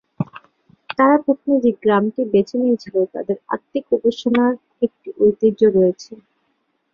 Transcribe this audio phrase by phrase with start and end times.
[0.97, 4.53] তারা প্রথমে যে গ্রামটি বেছে নিয়েছিল, তাদের আত্মিক উপাসনার
[4.81, 6.11] একটি ঐতিহ্য রয়েছে।